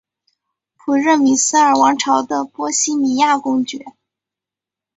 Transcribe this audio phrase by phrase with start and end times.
[0.77, 3.85] 普热米斯尔王朝的波希米亚公爵。